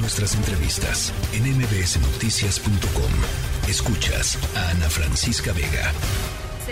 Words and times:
Nuestras 0.00 0.36
entrevistas 0.36 1.10
en 1.34 1.42
mbsnoticias.com. 1.58 3.12
Escuchas 3.68 4.38
a 4.54 4.70
Ana 4.70 4.88
Francisca 4.88 5.50
Vega. 5.52 5.90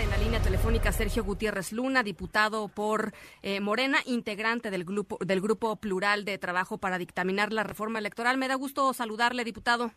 En 0.01 0.09
la 0.09 0.17
línea 0.17 0.39
telefónica 0.39 0.93
Sergio 0.93 1.25
Gutiérrez 1.25 1.73
Luna, 1.73 2.03
diputado 2.03 2.69
por 2.69 3.11
eh, 3.43 3.59
Morena, 3.59 3.97
integrante 4.05 4.71
del 4.71 4.85
grupo, 4.85 5.17
del 5.19 5.41
grupo 5.41 5.75
plural 5.75 6.23
de 6.23 6.37
trabajo 6.37 6.77
para 6.77 6.97
dictaminar 6.97 7.51
la 7.51 7.63
reforma 7.63 7.99
electoral. 7.99 8.37
Me 8.37 8.47
da 8.47 8.55
gusto 8.55 8.93
saludarle, 8.93 9.43
diputado. 9.43 9.91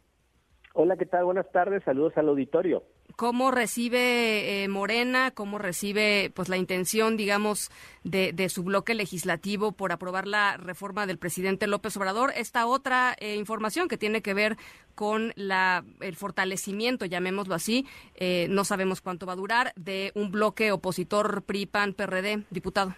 Hola, 0.74 0.96
¿qué 0.96 1.06
tal? 1.06 1.24
Buenas 1.24 1.48
tardes. 1.52 1.84
Saludos 1.84 2.14
al 2.16 2.28
auditorio. 2.28 2.82
¿Cómo 3.16 3.50
recibe 3.50 4.62
eh, 4.62 4.68
Morena, 4.68 5.30
cómo 5.30 5.58
recibe 5.58 6.30
pues 6.34 6.48
la 6.48 6.56
intención, 6.56 7.16
digamos, 7.16 7.70
de, 8.04 8.48
su 8.48 8.64
bloque 8.64 8.94
legislativo 8.94 9.72
por 9.72 9.92
aprobar 9.92 10.26
la 10.26 10.56
reforma 10.56 11.06
del 11.06 11.18
presidente 11.18 11.66
López 11.66 11.96
Obrador? 11.96 12.30
Esta 12.36 12.66
otra 12.66 13.14
eh, 13.18 13.36
información 13.36 13.88
que 13.88 13.98
tiene 13.98 14.22
que 14.22 14.34
ver 14.34 14.56
con 14.94 15.32
la, 15.36 15.84
el 16.00 16.16
fortalecimiento, 16.16 17.06
llamémoslo 17.06 17.54
así, 17.54 17.86
eh, 18.14 18.46
no 18.50 18.64
sabemos 18.64 19.00
cuánto 19.00 19.26
va 19.26 19.32
a 19.32 19.36
durar, 19.36 19.72
de 19.76 20.12
un 20.14 20.30
bloque 20.30 20.72
opositor 20.72 21.42
PRI-PAN-PRD, 21.42 22.44
diputado. 22.50 22.94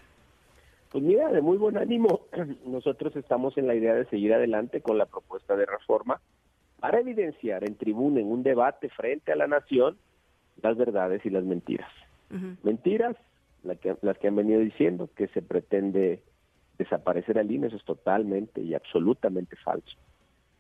Pues 0.90 1.02
mira, 1.02 1.30
de 1.30 1.40
muy 1.40 1.56
buen 1.56 1.78
ánimo. 1.78 2.26
Nosotros 2.66 3.16
estamos 3.16 3.56
en 3.56 3.66
la 3.66 3.74
idea 3.74 3.94
de 3.94 4.04
seguir 4.06 4.34
adelante 4.34 4.82
con 4.82 4.98
la 4.98 5.06
propuesta 5.06 5.56
de 5.56 5.66
reforma 5.66 6.20
para 6.82 6.98
evidenciar 6.98 7.62
en 7.62 7.76
tribuna, 7.76 8.18
en 8.18 8.26
un 8.26 8.42
debate 8.42 8.88
frente 8.88 9.30
a 9.30 9.36
la 9.36 9.46
nación, 9.46 9.96
las 10.62 10.76
verdades 10.76 11.24
y 11.24 11.30
las 11.30 11.44
mentiras. 11.44 11.88
Mentiras, 12.64 13.14
que, 13.80 13.96
las 14.02 14.18
que 14.18 14.26
han 14.26 14.34
venido 14.34 14.58
diciendo, 14.58 15.08
que 15.14 15.28
se 15.28 15.42
pretende 15.42 16.20
desaparecer 16.78 17.38
al 17.38 17.52
INE, 17.52 17.68
eso 17.68 17.76
es 17.76 17.84
totalmente 17.84 18.60
y 18.62 18.74
absolutamente 18.74 19.54
falso. 19.54 19.96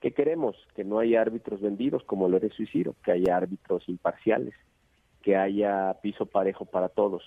¿Qué 0.00 0.12
queremos? 0.12 0.54
Que 0.76 0.84
no 0.84 1.00
haya 1.00 1.20
árbitros 1.20 1.60
vendidos 1.60 2.04
como 2.04 2.28
lo 2.28 2.36
eres 2.36 2.52
Ciro, 2.70 2.94
que 3.04 3.10
haya 3.10 3.36
árbitros 3.36 3.88
imparciales, 3.88 4.54
que 5.22 5.34
haya 5.34 5.92
piso 6.02 6.26
parejo 6.26 6.66
para 6.66 6.88
todos, 6.88 7.24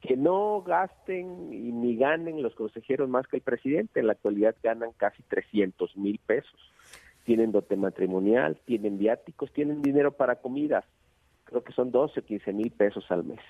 que 0.00 0.16
no 0.16 0.62
gasten 0.62 1.52
y 1.52 1.70
ni 1.70 1.96
ganen 1.96 2.42
los 2.42 2.54
consejeros 2.54 3.10
más 3.10 3.26
que 3.26 3.36
el 3.36 3.42
presidente, 3.42 4.00
en 4.00 4.06
la 4.06 4.14
actualidad 4.14 4.56
ganan 4.62 4.92
casi 4.96 5.22
300 5.24 5.98
mil 5.98 6.18
pesos 6.24 6.72
tienen 7.24 7.52
dote 7.52 7.76
matrimonial, 7.76 8.58
tienen 8.64 8.98
viáticos, 8.98 9.52
tienen 9.52 9.82
dinero 9.82 10.12
para 10.12 10.36
comidas. 10.36 10.84
Creo 11.44 11.62
que 11.62 11.72
son 11.72 11.90
12 11.90 12.20
o 12.20 12.24
15 12.24 12.52
mil 12.52 12.70
pesos 12.70 13.04
al 13.10 13.24
mes. 13.24 13.40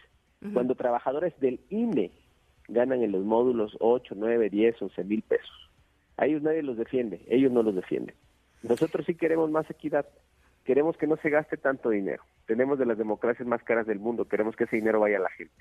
Cuando 0.52 0.74
trabajadores 0.74 1.38
del 1.38 1.60
INE 1.70 2.10
ganan 2.66 3.02
en 3.02 3.12
los 3.12 3.24
módulos 3.24 3.76
8, 3.78 4.14
9, 4.16 4.50
10, 4.50 4.82
11 4.82 5.04
mil 5.04 5.22
pesos. 5.22 5.70
A 6.16 6.26
ellos 6.26 6.42
nadie 6.42 6.62
los 6.62 6.76
defiende, 6.76 7.24
ellos 7.28 7.52
no 7.52 7.62
los 7.62 7.74
defienden. 7.74 8.16
Nosotros 8.62 9.06
sí 9.06 9.14
queremos 9.14 9.50
más 9.50 9.68
equidad, 9.70 10.06
queremos 10.64 10.96
que 10.96 11.06
no 11.06 11.16
se 11.16 11.30
gaste 11.30 11.56
tanto 11.56 11.90
dinero. 11.90 12.24
Tenemos 12.46 12.78
de 12.78 12.86
las 12.86 12.98
democracias 12.98 13.46
más 13.46 13.62
caras 13.62 13.86
del 13.86 13.98
mundo, 13.98 14.26
queremos 14.26 14.56
que 14.56 14.64
ese 14.64 14.76
dinero 14.76 15.00
vaya 15.00 15.18
a 15.18 15.20
la 15.20 15.30
gente. 15.30 15.54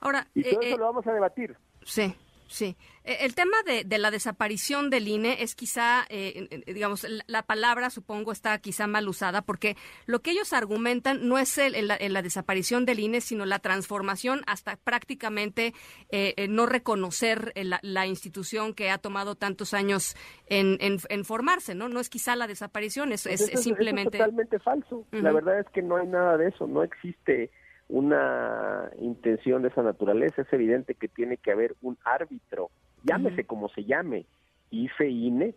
Ahora, 0.00 0.26
y 0.34 0.42
todo 0.42 0.62
eh, 0.62 0.66
eso 0.66 0.76
eh, 0.76 0.78
lo 0.78 0.84
vamos 0.84 1.06
a 1.06 1.12
debatir. 1.12 1.56
Sí. 1.82 2.14
Sí, 2.46 2.76
e, 3.04 3.24
el 3.24 3.34
tema 3.34 3.56
de, 3.64 3.98
la 3.98 4.10
desaparición 4.10 4.90
del 4.90 5.08
INE 5.08 5.42
es 5.42 5.54
quizá, 5.54 6.04
eh, 6.08 6.62
digamos, 6.66 7.06
la 7.26 7.42
palabra 7.42 7.90
supongo 7.90 8.32
está 8.32 8.58
quizá 8.58 8.86
mal 8.86 9.08
usada 9.08 9.42
porque 9.42 9.76
lo 10.06 10.20
que 10.20 10.32
ellos 10.32 10.52
argumentan 10.52 11.28
no 11.28 11.38
es 11.38 11.56
el, 11.58 11.88
la, 11.88 12.22
desaparición 12.22 12.84
del 12.84 13.00
INE, 13.00 13.20
sino 13.20 13.46
la 13.46 13.58
transformación 13.58 14.42
hasta 14.46 14.76
prácticamente 14.76 15.74
eh, 16.10 16.34
eh, 16.36 16.48
no 16.48 16.66
reconocer 16.66 17.52
la, 17.54 18.04
institución 18.06 18.74
que 18.74 18.90
ha 18.90 18.98
tomado 18.98 19.34
tantos 19.34 19.72
años 19.72 20.14
en, 20.46 21.24
formarse, 21.24 21.74
¿no? 21.74 21.88
No 21.88 22.00
es 22.00 22.10
quizá 22.10 22.36
la 22.36 22.46
desaparición, 22.46 23.12
es, 23.12 23.24
es, 23.26 23.40
simplemente... 23.62 24.18
es 24.18 24.22
totalmente 24.22 24.58
falso. 24.58 25.06
La 25.10 25.32
verdad 25.32 25.60
es 25.60 25.66
que 25.70 25.80
no 25.80 25.96
hay 25.96 26.06
nada 26.06 26.36
de 26.36 26.48
eso, 26.48 26.66
no 26.66 26.82
existe 26.82 27.50
una 27.88 28.90
intención 29.00 29.62
de 29.62 29.68
esa 29.68 29.82
naturaleza, 29.82 30.42
es 30.42 30.52
evidente 30.52 30.94
que 30.94 31.08
tiene 31.08 31.36
que 31.36 31.52
haber 31.52 31.74
un 31.82 31.98
árbitro, 32.04 32.70
llámese 33.04 33.44
como 33.44 33.68
se 33.68 33.84
llame, 33.84 34.26
IFE 34.70 35.08
INE, 35.08 35.54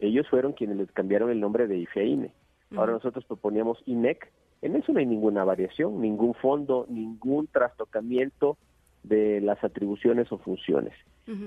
ellos 0.00 0.28
fueron 0.28 0.52
quienes 0.52 0.76
les 0.76 0.92
cambiaron 0.92 1.30
el 1.30 1.40
nombre 1.40 1.66
de 1.66 1.78
IFE 1.78 2.04
INE. 2.04 2.32
Ahora 2.76 2.92
nosotros 2.92 3.24
proponíamos 3.24 3.82
INEC, 3.86 4.30
en 4.60 4.76
eso 4.76 4.92
no 4.92 4.98
hay 4.98 5.06
ninguna 5.06 5.44
variación, 5.44 6.00
ningún 6.00 6.34
fondo, 6.34 6.86
ningún 6.88 7.46
trastocamiento 7.46 8.58
de 9.04 9.40
las 9.40 9.62
atribuciones 9.62 10.30
o 10.32 10.38
funciones. 10.38 10.92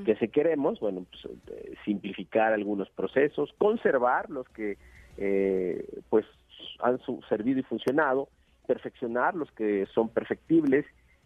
Que 0.05 0.15
si 0.17 0.27
queremos, 0.27 0.79
bueno, 0.79 1.07
pues, 1.09 1.39
eh, 1.47 1.73
simplificar 1.85 2.53
algunos 2.53 2.87
procesos, 2.91 3.51
conservar 3.57 4.29
los 4.29 4.47
que 4.49 4.77
eh, 5.17 5.83
pues 6.07 6.23
han 6.81 6.99
servido 7.27 7.59
y 7.59 7.63
funcionado, 7.63 8.29
perfeccionar 8.71 9.35
los 9.35 9.51
que 9.51 9.85
son 9.93 10.07
perfectibles 10.07 10.85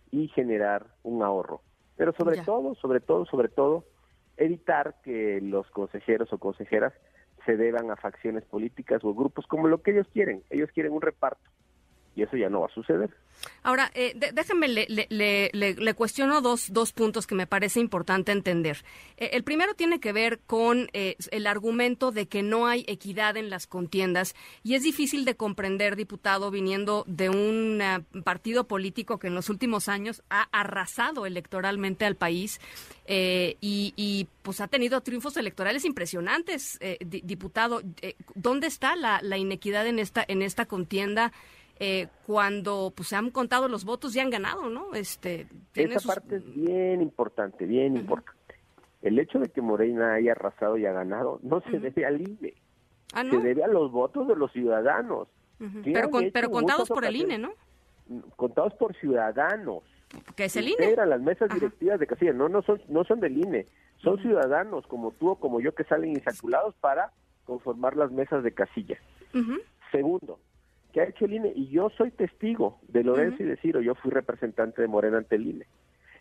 y 0.09 0.29
generar 0.29 0.87
un 1.03 1.21
ahorro. 1.21 1.61
Pero 1.95 2.11
sobre 2.13 2.41
todo, 2.41 2.73
sobre 2.73 3.01
todo, 3.01 3.27
sobre 3.27 3.49
todo, 3.49 3.85
evitar 4.35 4.95
que 5.03 5.39
los 5.41 5.69
consejeros 5.69 6.33
o 6.33 6.39
consejeras 6.39 6.91
se 7.45 7.55
deban 7.55 7.91
a 7.91 7.97
facciones 7.97 8.43
políticas 8.45 9.03
o 9.03 9.13
grupos 9.13 9.45
como 9.45 9.67
lo 9.67 9.83
que 9.83 9.91
ellos 9.91 10.07
quieren. 10.11 10.41
Ellos 10.49 10.71
quieren 10.73 10.91
un 10.91 11.03
reparto 11.03 11.47
y 12.15 12.23
eso 12.23 12.37
ya 12.37 12.49
no 12.49 12.61
va 12.61 12.67
a 12.67 12.73
suceder. 12.73 13.09
Ahora, 13.63 13.91
eh, 13.95 14.15
déjeme, 14.33 14.67
le, 14.67 14.85
le, 14.87 15.93
cuestiono 15.95 16.41
dos, 16.41 16.71
dos 16.71 16.93
puntos 16.93 17.25
que 17.25 17.35
me 17.35 17.47
parece 17.47 17.79
importante 17.79 18.31
entender. 18.31 18.83
Eh, 19.17 19.31
el 19.33 19.43
primero 19.43 19.73
tiene 19.73 19.99
que 19.99 20.13
ver 20.13 20.39
con 20.45 20.87
eh, 20.93 21.15
el 21.31 21.47
argumento 21.47 22.11
de 22.11 22.27
que 22.27 22.43
no 22.43 22.67
hay 22.67 22.85
equidad 22.87 23.37
en 23.37 23.49
las 23.49 23.65
contiendas 23.65 24.35
y 24.63 24.75
es 24.75 24.83
difícil 24.83 25.25
de 25.25 25.35
comprender, 25.35 25.95
diputado, 25.95 26.51
viniendo 26.51 27.03
de 27.07 27.29
un 27.29 27.81
partido 28.23 28.67
político 28.67 29.19
que 29.19 29.27
en 29.27 29.35
los 29.35 29.49
últimos 29.49 29.89
años 29.89 30.23
ha 30.29 30.43
arrasado 30.51 31.25
electoralmente 31.25 32.05
al 32.05 32.15
país 32.15 32.59
y, 33.07 33.93
y, 33.95 34.27
pues 34.41 34.61
ha 34.61 34.67
tenido 34.67 35.01
triunfos 35.01 35.37
electorales 35.37 35.85
impresionantes, 35.85 36.79
diputado. 36.99 37.81
¿Dónde 38.35 38.67
está 38.67 38.95
la, 38.95 39.19
la 39.23 39.37
inequidad 39.37 39.87
en 39.87 39.97
esta, 39.99 40.23
en 40.27 40.43
esta 40.43 40.65
contienda? 40.65 41.31
Eh, 41.79 42.07
cuando 42.25 42.93
pues 42.95 43.09
se 43.09 43.15
han 43.15 43.31
contado 43.31 43.67
los 43.67 43.83
votos 43.85 44.15
y 44.15 44.19
han 44.19 44.29
ganado, 44.29 44.69
¿no? 44.69 44.93
Este, 44.93 45.47
Esa 45.73 46.07
parte 46.07 46.37
es 46.37 46.55
bien 46.55 47.01
importante, 47.01 47.65
bien 47.65 47.97
importante. 47.97 48.55
El 49.01 49.19
hecho 49.19 49.39
de 49.39 49.49
que 49.49 49.61
Morena 49.61 50.13
haya 50.13 50.31
arrasado 50.31 50.77
y 50.77 50.85
ha 50.85 50.91
ganado 50.91 51.39
no 51.43 51.61
se 51.69 51.79
debe 51.79 52.05
al 52.05 52.21
INE, 52.21 52.53
ah, 53.13 53.23
se 53.29 53.37
debe 53.37 53.63
a 53.63 53.67
los 53.67 53.91
votos 53.91 54.27
de 54.27 54.35
los 54.35 54.51
ciudadanos. 54.51 55.27
Pero, 55.83 56.09
pero 56.33 56.49
contados 56.49 56.89
por 56.89 57.05
el 57.05 57.15
INE, 57.15 57.37
¿no? 57.37 57.53
Contados 58.35 58.73
por 58.75 58.95
ciudadanos. 58.95 59.83
¿Qué 60.35 60.45
es 60.45 60.55
el 60.55 60.69
INE? 60.69 60.95
las 60.95 61.21
mesas 61.21 61.49
directivas 61.53 61.99
de 61.99 62.07
Casilla, 62.07 62.33
no, 62.33 62.49
no 62.49 62.61
son, 62.61 62.81
no 62.87 63.03
son 63.03 63.19
del 63.19 63.37
INE, 63.37 63.65
son 63.97 64.21
ciudadanos 64.21 64.85
como 64.87 65.11
tú 65.11 65.29
o 65.31 65.35
como 65.35 65.59
yo 65.59 65.73
que 65.73 65.83
salen 65.83 66.11
insaculados 66.11 66.75
para 66.75 67.11
conformar 67.45 67.95
las 67.95 68.11
mesas 68.11 68.43
de 68.43 68.51
casilla. 68.51 68.97
Segundo, 69.91 70.39
que 70.95 71.01
ha 71.01 71.09
hecho 71.09 71.25
el 71.25 71.33
INE, 71.33 71.51
y 71.53 71.67
yo 71.67 71.89
soy 71.89 72.09
testigo 72.11 72.79
de 72.87 73.03
Lorenzo 73.03 73.43
y 73.43 73.45
de 73.45 73.57
Ciro, 73.57 73.81
yo 73.81 73.95
fui 73.95 74.11
representante 74.11 74.81
de 74.81 74.87
Morena 74.87 75.17
ante 75.17 75.35
el 75.35 75.45
INE. 75.45 75.65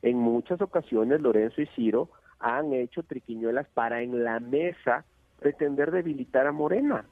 En 0.03 0.19
muchas 0.19 0.61
ocasiones 0.61 1.21
Lorenzo 1.21 1.63
y 1.63 1.67
Ciro 1.77 2.09
han 2.41 2.73
hecho 2.73 3.05
triquiñuelas 3.05 3.69
para 3.69 4.03
en 4.03 4.25
la 4.25 4.41
mesa 4.41 5.05
pretender 5.39 5.93
debilitar 5.93 6.49
a 6.49 6.53
Morena. 6.53 7.05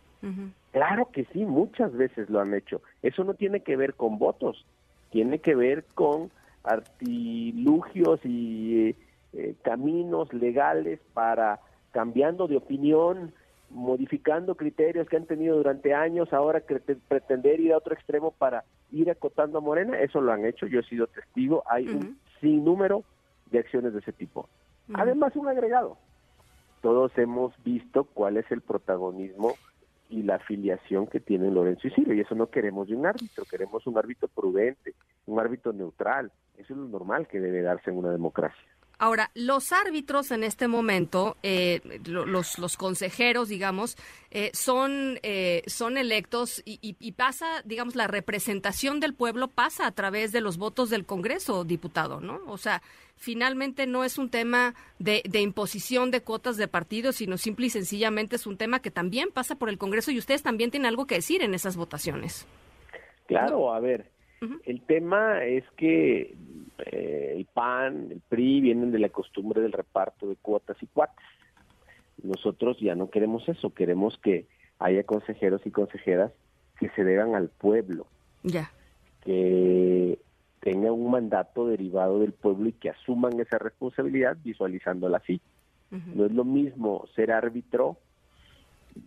Claro 0.73 1.11
que 1.12 1.25
sí, 1.27 1.45
muchas 1.45 1.93
veces 1.93 2.28
lo 2.31 2.41
han 2.41 2.53
hecho. 2.53 2.83
Eso 3.00 3.23
no 3.23 3.34
tiene 3.34 3.61
que 3.61 3.77
ver 3.77 3.94
con 3.94 4.19
votos, 4.19 4.67
tiene 5.11 5.39
que 5.39 5.55
ver 5.55 5.84
con 5.94 6.33
artilugios 6.65 8.19
y 8.25 8.89
eh, 8.89 8.97
eh, 9.34 9.55
caminos 9.62 10.33
legales 10.34 10.99
para 11.15 11.61
cambiando 11.93 12.49
de 12.49 12.56
opinión, 12.56 13.33
modificando 13.72 14.55
criterios 14.55 15.09
que 15.09 15.16
han 15.16 15.27
tenido 15.27 15.56
durante 15.56 15.94
años, 15.94 16.32
ahora 16.32 16.62
pretender 17.08 17.61
ir 17.61 17.73
a 17.73 17.79
otro 17.79 17.94
extremo 17.94 18.31
para 18.31 18.64
ir 18.91 19.11
acotando 19.11 19.58
a 19.58 19.61
Morena, 19.62 19.99
eso 19.99 20.20
lo 20.20 20.32
han 20.32 20.44
hecho, 20.44 20.67
yo 20.67 20.81
he 20.81 20.85
sido 20.85 21.06
testigo, 21.06 21.62
hay 21.67 21.88
un 21.88 22.19
sinnúmero 22.41 23.02
de 23.50 23.58
acciones 23.58 23.93
de 23.93 24.00
ese 24.00 24.12
tipo. 24.12 24.49
Además, 24.93 25.35
un 25.37 25.49
agregado, 25.49 25.96
todos 26.82 27.17
hemos 27.17 27.55
visto 27.64 28.05
cuál 28.05 28.37
es 28.37 28.50
el 28.50 28.61
protagonismo 28.61 29.55
y 30.11 30.23
la 30.23 30.35
afiliación 30.35 31.06
que 31.06 31.20
tienen 31.20 31.55
Lorenzo 31.55 31.88
y 31.88 31.91
Ciro, 31.93 32.12
y 32.12 32.20
eso 32.20 32.35
no 32.35 32.49
queremos 32.49 32.88
de 32.88 32.96
un 32.96 33.06
árbitro, 33.06 33.44
queremos 33.50 33.87
un 33.87 33.96
árbitro 33.96 34.29
prudente, 34.29 34.94
un 35.26 35.41
árbitro 35.41 35.73
neutral, 35.73 36.31
eso 36.58 36.75
es 36.75 36.79
lo 36.79 36.88
normal 36.88 37.26
que 37.26 37.41
debe 37.41 37.62
darse 37.62 37.91
en 37.91 37.96
una 37.96 38.11
democracia. 38.11 38.69
Ahora, 38.99 39.31
los 39.35 39.73
árbitros 39.73 40.31
en 40.31 40.44
este 40.44 40.69
momento, 40.69 41.37
eh, 41.43 41.81
los, 42.05 42.59
los 42.59 42.77
consejeros, 42.77 43.49
digamos, 43.49 43.97
eh, 44.31 44.50
son, 44.55 45.19
eh, 45.23 45.62
son 45.67 45.99
electos 45.99 46.62
y, 46.65 47.12
pasa, 47.12 47.62
digamos, 47.65 47.97
la 47.97 48.06
representación 48.06 49.00
del 49.00 49.15
pueblo 49.15 49.49
pasa 49.49 49.87
a 49.87 49.93
través 49.93 50.31
de 50.31 50.41
los 50.41 50.56
votos 50.56 50.89
del 50.89 51.05
Congreso, 51.05 51.65
diputado, 51.65 52.21
¿no? 52.21 52.41
O 52.47 52.59
sea, 52.59 52.81
finalmente 53.17 53.87
no 53.87 54.05
es 54.05 54.19
un 54.19 54.31
tema 54.31 54.75
de, 54.99 55.23
de 55.29 55.41
imposición 55.41 56.11
de 56.11 56.23
cuotas 56.23 56.56
de 56.56 56.69
partidos, 56.69 57.17
sino 57.17 57.39
simple 57.39 57.67
y 57.67 57.71
sencillamente 57.71 58.37
es 58.37 58.47
un 58.47 58.56
tema 58.56 58.81
que 58.81 58.91
también 58.91 59.31
pasa 59.33 59.56
por 59.56 59.69
el 59.69 59.79
Congreso 59.79 60.12
y 60.12 60.19
ustedes 60.19 60.43
también 60.43 60.71
tienen 60.71 60.87
algo 60.87 61.06
que 61.06 61.17
decir 61.17 61.43
en 61.43 61.55
esas 61.55 61.77
votaciones. 61.77 62.47
Claro, 63.27 63.73
a 63.73 63.81
ver, 63.81 64.11
el 64.65 64.81
tema 64.83 65.44
es 65.44 65.65
que 65.77 66.35
eh, 66.87 67.34
el 67.37 67.46
PAN, 67.46 68.08
el 68.11 68.20
PRI 68.29 68.61
vienen 68.61 68.93
de 68.93 68.99
la 68.99 69.08
costumbre 69.08 69.61
del 69.61 69.73
reparto 69.73 70.29
de 70.29 70.37
cuotas 70.37 70.76
y 70.82 70.87
cuates. 70.87 71.25
Nosotros 72.23 72.79
ya 72.81 72.94
no 72.94 73.11
queremos 73.11 73.49
eso, 73.49 73.75
queremos 73.75 74.19
que 74.19 74.46
haya 74.79 75.05
consejeros 75.05 75.62
y 75.64 75.70
consejeras 75.70 76.32
que 76.79 76.88
se 76.90 77.05
deban 77.05 77.34
al 77.34 77.49
pueblo. 77.49 78.06
Ya. 78.43 78.73
Que 79.25 80.19
tengan 80.61 80.93
un 80.93 81.11
mandato 81.11 81.67
derivado 81.67 82.20
del 82.20 82.32
pueblo 82.32 82.69
y 82.69 82.73
que 82.73 82.90
asuman 82.90 83.38
esa 83.40 83.58
responsabilidad 83.58 84.37
visualizándola 84.43 85.19
así. 85.19 85.40
No 86.14 86.25
es 86.25 86.32
lo 86.32 86.44
mismo 86.44 87.05
ser 87.14 87.32
árbitro 87.32 87.99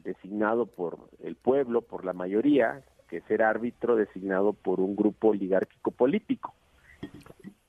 designado 0.04 0.68
por 0.68 1.10
el 1.24 1.36
pueblo, 1.36 1.81
por 1.81 2.06
la 2.06 2.13
mayoría, 2.13 2.83
que 3.10 3.22
ser 3.22 3.42
árbitro 3.42 3.95
designado 3.95 4.54
por 4.54 4.80
un 4.80 4.95
grupo 4.95 5.30
oligárquico 5.30 5.89
político. 5.89 6.54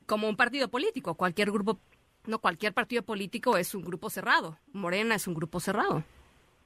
Como 0.07 0.29
un 0.29 0.37
partido 0.37 0.69
político, 0.69 1.15
cualquier 1.15 1.51
grupo, 1.51 1.79
no 2.27 2.39
cualquier 2.39 2.73
partido 2.73 3.03
político 3.03 3.57
es 3.57 3.75
un 3.75 3.83
grupo 3.83 4.09
cerrado. 4.11 4.59
Morena 4.73 5.15
es 5.15 5.27
un 5.27 5.35
grupo 5.35 5.61
cerrado. 5.61 6.03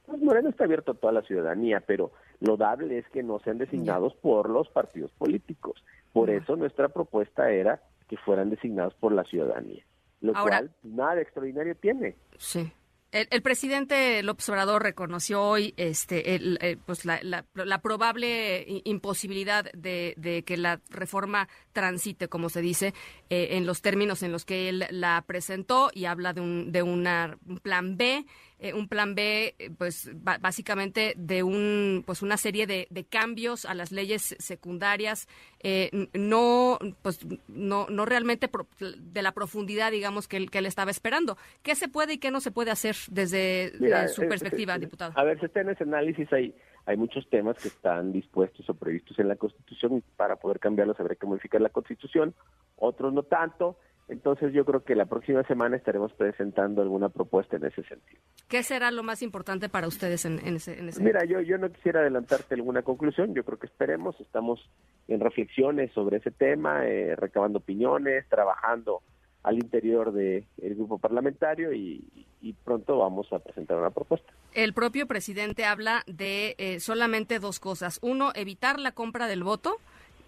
Pues 0.06 0.20
Morena 0.22 0.50
está 0.50 0.64
abierto 0.64 0.92
a 0.92 0.94
toda 0.94 1.12
la 1.12 1.22
ciudadanía, 1.22 1.81
pero 1.81 2.12
lo 2.40 2.56
dable 2.56 2.98
es 2.98 3.08
que 3.08 3.22
no 3.22 3.38
sean 3.40 3.58
designados 3.58 4.14
por 4.16 4.50
los 4.50 4.69
partidos 4.69 5.10
políticos. 5.12 5.82
Por 6.12 6.31
eso 6.31 6.56
nuestra 6.56 6.88
propuesta 6.88 7.50
era 7.50 7.82
que 8.08 8.16
fueran 8.16 8.50
designados 8.50 8.94
por 8.94 9.12
la 9.12 9.25
ciudadanía, 9.25 9.84
lo 10.20 10.32
cual 10.32 10.72
nada 10.82 11.20
extraordinario 11.20 11.76
tiene. 11.76 12.16
Sí. 12.38 12.72
El, 13.12 13.42
presidente 13.42 14.22
López 14.22 14.48
Obrador 14.50 14.84
reconoció 14.84 15.42
hoy 15.42 15.74
este, 15.76 16.34
eh, 16.36 16.78
pues 16.86 17.04
la, 17.04 17.44
probable 17.82 18.82
imposibilidad 18.84 19.64
de, 19.72 20.44
que 20.46 20.56
la 20.56 20.80
reforma 20.90 21.48
transite, 21.72 22.28
como 22.28 22.50
se 22.50 22.60
dice, 22.60 22.94
eh, 23.28 23.48
en 23.52 23.66
los 23.66 23.82
términos 23.82 24.22
en 24.22 24.30
los 24.30 24.44
que 24.44 24.68
él 24.68 24.86
la 24.90 25.24
presentó 25.26 25.90
y 25.92 26.04
habla 26.04 26.32
de 26.32 26.40
un, 26.40 26.70
de 26.70 26.82
una, 26.82 27.36
un 27.46 27.58
plan 27.58 27.96
B 27.96 28.24
eh, 28.62 28.74
un 28.74 28.88
plan 28.88 29.14
B, 29.14 29.54
eh, 29.58 29.70
pues 29.76 30.10
básicamente 30.14 31.14
de 31.16 31.42
un, 31.42 32.02
pues 32.04 32.20
una 32.20 32.36
serie 32.36 32.66
de, 32.66 32.86
cambios 33.08 33.64
a 33.64 33.72
las 33.72 33.90
leyes 33.90 34.36
secundarias, 34.38 35.26
eh, 35.62 36.08
no, 36.12 36.78
pues 37.00 37.26
no, 37.48 37.86
no 37.88 38.04
realmente 38.04 38.50
de 38.78 39.22
la 39.22 39.32
profundidad, 39.32 39.90
digamos, 39.90 40.28
que 40.28 40.36
él, 40.36 40.50
que 40.50 40.58
él 40.58 40.66
estaba 40.66 40.90
esperando. 40.90 41.38
¿Qué 41.62 41.74
se 41.74 41.88
puede 41.88 42.14
y 42.14 42.18
qué 42.18 42.30
no 42.30 42.40
se 42.40 42.50
puede 42.50 42.70
hacer 42.70 42.96
desde 43.10 43.72
su 44.08 44.28
perspectiva, 44.28 44.78
diputado? 44.78 45.12
A 45.16 45.24
ver, 45.24 45.40
si 45.40 45.46
está 45.46 45.62
en 45.62 45.70
ese 45.70 45.84
análisis 45.84 46.30
hay 46.30 46.54
hay 46.86 46.96
muchos 46.96 47.28
temas 47.28 47.56
que 47.58 47.68
están 47.68 48.12
dispuestos 48.12 48.68
o 48.68 48.74
previstos 48.74 49.18
en 49.18 49.28
la 49.28 49.36
Constitución 49.36 49.98
y 49.98 50.00
para 50.16 50.36
poder 50.36 50.58
cambiarlos 50.58 50.98
habría 50.98 51.16
que 51.16 51.26
modificar 51.26 51.60
la 51.60 51.68
Constitución, 51.68 52.34
otros 52.76 53.12
no 53.12 53.22
tanto. 53.22 53.78
Entonces 54.10 54.52
yo 54.52 54.64
creo 54.64 54.84
que 54.84 54.96
la 54.96 55.06
próxima 55.06 55.42
semana 55.44 55.76
estaremos 55.76 56.12
presentando 56.12 56.82
alguna 56.82 57.08
propuesta 57.08 57.56
en 57.56 57.64
ese 57.64 57.82
sentido. 57.84 58.20
¿Qué 58.48 58.62
será 58.64 58.90
lo 58.90 59.04
más 59.04 59.22
importante 59.22 59.68
para 59.68 59.86
ustedes 59.86 60.24
en, 60.24 60.38
ese, 60.56 60.78
en 60.78 60.90
Mira, 61.00 61.24
yo, 61.24 61.40
yo 61.40 61.58
no 61.58 61.70
quisiera 61.70 62.00
adelantarte 62.00 62.56
alguna 62.56 62.82
conclusión, 62.82 63.34
yo 63.34 63.44
creo 63.44 63.58
que 63.58 63.66
esperemos, 63.66 64.20
estamos 64.20 64.68
en 65.06 65.20
reflexiones 65.20 65.92
sobre 65.92 66.16
ese 66.16 66.32
tema, 66.32 66.86
eh, 66.86 67.14
recabando 67.14 67.58
opiniones, 67.58 68.28
trabajando 68.28 69.00
al 69.42 69.54
interior 69.54 70.12
del 70.12 70.44
grupo 70.58 70.98
parlamentario 70.98 71.72
y, 71.72 72.26
pronto 72.64 72.98
vamos 72.98 73.32
a 73.32 73.38
presentar 73.38 73.78
una 73.78 73.90
propuesta. 73.90 74.32
El 74.54 74.74
propio 74.74 75.06
presidente 75.06 75.64
habla 75.64 76.02
de 76.06 76.56
eh, 76.58 76.80
solamente 76.80 77.38
dos 77.38 77.60
cosas. 77.60 77.98
Uno, 78.02 78.32
evitar 78.34 78.80
la 78.80 78.92
compra 78.92 79.28
del 79.28 79.44
voto 79.44 79.76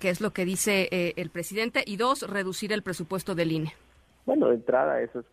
que 0.02 0.10
es 0.10 0.20
lo 0.20 0.32
que 0.32 0.44
dice 0.44 0.88
eh, 0.90 1.12
el 1.14 1.30
presidente, 1.30 1.84
y 1.86 1.96
dos, 1.96 2.28
reducir 2.28 2.72
el 2.72 2.82
presupuesto 2.82 3.36
del 3.36 3.52
INE. 3.52 3.72
Bueno, 4.26 4.48
de 4.48 4.56
entrada, 4.56 5.00
esas 5.00 5.24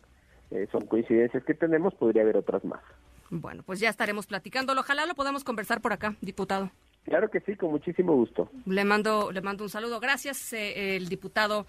eh, 0.51 0.68
son 0.71 0.86
coincidencias 0.86 1.44
que 1.44 1.56
tenemos, 1.56 1.95
podría 1.95 2.21
haber 2.21 2.38
otras 2.38 2.63
más. 2.63 2.80
Bueno, 3.31 3.63
pues 3.66 3.80
ya 3.80 3.89
estaremos 3.89 4.27
platicándolo. 4.27 4.81
Ojalá 4.81 5.07
lo 5.07 5.16
podamos 5.16 5.44
conversar 5.44 5.81
por 5.81 5.92
acá, 5.92 6.16
diputado. 6.21 6.69
Claro 7.04 7.31
que 7.31 7.39
sí, 7.39 7.56
con 7.56 7.71
muchísimo 7.71 8.13
gusto. 8.13 8.51
Le 8.68 8.86
mando, 8.86 9.31
le 9.31 9.42
mando 9.42 9.63
un 9.63 9.71
saludo. 9.71 10.00
Gracias, 10.00 10.54
eh, 10.54 10.98
el 10.98 11.10
diputado 11.10 11.66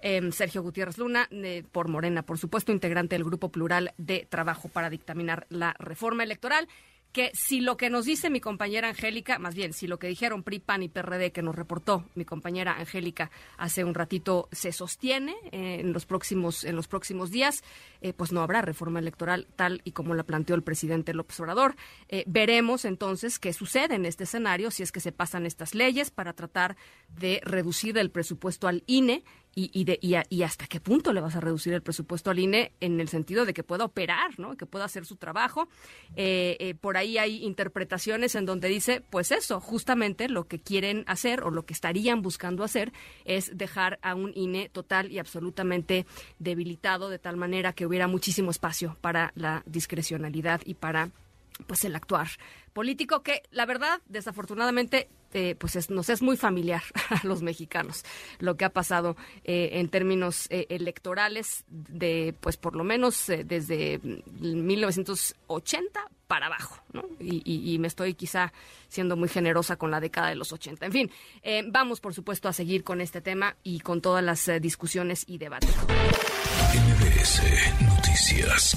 em, 0.00 0.32
Sergio 0.32 0.62
Gutiérrez 0.62 0.98
Luna, 0.98 1.28
por 1.70 1.86
Morena, 1.86 2.22
por 2.22 2.38
supuesto, 2.38 2.72
integrante 2.72 3.14
del 3.14 3.22
Grupo 3.22 3.50
Plural 3.50 3.92
de 3.96 4.26
Trabajo 4.28 4.68
para 4.68 4.90
dictaminar 4.90 5.46
la 5.50 5.76
reforma 5.78 6.24
electoral 6.24 6.66
que 7.12 7.30
si 7.34 7.60
lo 7.60 7.76
que 7.76 7.90
nos 7.90 8.04
dice 8.04 8.30
mi 8.30 8.40
compañera 8.40 8.88
Angélica, 8.88 9.38
más 9.38 9.54
bien, 9.54 9.72
si 9.72 9.86
lo 9.86 9.98
que 9.98 10.06
dijeron 10.06 10.42
PRI, 10.42 10.60
PAN 10.60 10.82
y 10.82 10.88
PRD 10.88 11.32
que 11.32 11.42
nos 11.42 11.54
reportó 11.54 12.04
mi 12.14 12.24
compañera 12.24 12.78
Angélica 12.78 13.30
hace 13.56 13.84
un 13.84 13.94
ratito 13.94 14.48
se 14.52 14.72
sostiene 14.72 15.34
eh, 15.50 15.78
en 15.80 15.92
los 15.92 16.06
próximos 16.06 16.64
en 16.64 16.76
los 16.76 16.88
próximos 16.88 17.30
días, 17.30 17.64
eh, 18.00 18.12
pues 18.12 18.32
no 18.32 18.42
habrá 18.42 18.62
reforma 18.62 19.00
electoral 19.00 19.48
tal 19.56 19.80
y 19.84 19.92
como 19.92 20.14
la 20.14 20.22
planteó 20.22 20.54
el 20.54 20.62
presidente 20.62 21.14
López 21.14 21.38
Obrador. 21.40 21.76
Eh, 22.08 22.24
veremos 22.26 22.84
entonces 22.84 23.38
qué 23.38 23.52
sucede 23.52 23.94
en 23.96 24.06
este 24.06 24.24
escenario 24.24 24.70
si 24.70 24.82
es 24.82 24.92
que 24.92 25.00
se 25.00 25.12
pasan 25.12 25.46
estas 25.46 25.74
leyes 25.74 26.10
para 26.10 26.32
tratar 26.32 26.76
de 27.08 27.40
reducir 27.44 27.98
el 27.98 28.10
presupuesto 28.10 28.68
al 28.68 28.84
INE 28.86 29.24
y, 29.54 29.70
y, 29.72 29.84
de, 29.84 29.98
y, 30.00 30.42
hasta 30.42 30.66
qué 30.66 30.80
punto 30.80 31.12
le 31.12 31.20
vas 31.20 31.36
a 31.36 31.40
reducir 31.40 31.72
el 31.72 31.82
presupuesto 31.82 32.30
al 32.30 32.38
INE 32.38 32.72
en 32.80 33.00
el 33.00 33.08
sentido 33.08 33.44
de 33.44 33.52
que 33.52 33.64
pueda 33.64 33.84
operar, 33.84 34.38
¿no? 34.38 34.56
que 34.56 34.66
pueda 34.66 34.84
hacer 34.84 35.04
su 35.04 35.16
trabajo. 35.16 35.68
Eh, 36.16 36.56
eh, 36.60 36.74
por 36.74 36.96
ahí 36.96 37.18
hay 37.18 37.44
interpretaciones 37.44 38.34
en 38.34 38.46
donde 38.46 38.68
dice, 38.68 39.02
pues 39.10 39.32
eso, 39.32 39.60
justamente 39.60 40.28
lo 40.28 40.46
que 40.46 40.60
quieren 40.60 41.04
hacer 41.06 41.42
o 41.42 41.50
lo 41.50 41.64
que 41.64 41.74
estarían 41.74 42.22
buscando 42.22 42.62
hacer 42.62 42.92
es 43.24 43.56
dejar 43.56 43.98
a 44.02 44.14
un 44.14 44.32
INE 44.34 44.68
total 44.68 45.10
y 45.10 45.18
absolutamente 45.18 46.06
debilitado 46.38 47.08
de 47.08 47.18
tal 47.18 47.36
manera 47.36 47.72
que 47.72 47.86
hubiera 47.86 48.06
muchísimo 48.06 48.50
espacio 48.50 48.96
para 49.00 49.32
la 49.34 49.62
discrecionalidad 49.66 50.60
y 50.64 50.74
para 50.74 51.10
pues 51.66 51.84
el 51.84 51.94
actuar 51.94 52.28
político 52.72 53.22
que 53.22 53.42
la 53.50 53.66
verdad 53.66 54.00
desafortunadamente 54.06 55.08
eh, 55.32 55.54
pues 55.58 55.90
nos 55.90 56.08
es 56.08 56.22
muy 56.22 56.36
familiar 56.36 56.82
a 57.10 57.26
los 57.26 57.42
mexicanos 57.42 58.04
lo 58.38 58.56
que 58.56 58.64
ha 58.64 58.70
pasado 58.70 59.16
eh, 59.44 59.70
en 59.74 59.88
términos 59.88 60.46
eh, 60.50 60.66
electorales 60.70 61.64
de 61.68 62.34
pues 62.40 62.56
por 62.56 62.74
lo 62.74 62.84
menos 62.84 63.26
desde 63.44 64.00
1980 64.40 66.00
para 66.26 66.46
abajo 66.46 66.82
¿no? 66.92 67.04
y, 67.20 67.78
me 67.78 67.88
estoy 67.88 68.14
quizá 68.14 68.52
siendo 68.88 69.16
muy 69.16 69.28
generosa 69.28 69.76
con 69.76 69.90
la 69.90 70.00
década 70.00 70.28
de 70.28 70.36
los 70.36 70.52
80 70.52 70.86
en 70.86 70.92
fin 70.92 71.10
vamos 71.68 72.00
por 72.00 72.14
supuesto 72.14 72.48
a 72.48 72.52
seguir 72.52 72.84
con 72.84 73.00
este 73.00 73.20
tema 73.20 73.56
y 73.62 73.80
con 73.80 74.00
todas 74.00 74.24
las 74.24 74.50
discusiones 74.60 75.24
y 75.26 75.38
debates. 75.38 75.74
Noticias 77.80 78.76